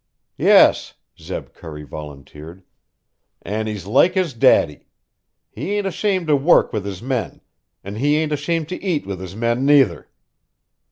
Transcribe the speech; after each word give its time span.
"Yes," 0.39 0.95
Zeb 1.19 1.53
Curry 1.53 1.83
volunteered, 1.83 2.63
"an' 3.43 3.67
he's 3.67 3.85
like 3.85 4.15
his 4.15 4.33
daddy. 4.33 4.87
He 5.51 5.73
ain't 5.73 5.85
ashamed 5.85 6.25
to 6.25 6.35
work 6.35 6.73
with 6.73 6.85
his 6.85 7.03
men, 7.03 7.39
an' 7.83 7.97
he 7.97 8.17
ain't 8.17 8.31
ashamed 8.31 8.67
to 8.69 8.83
eat 8.83 9.05
with 9.05 9.19
his 9.19 9.35
men, 9.35 9.63
nuther. 9.63 10.09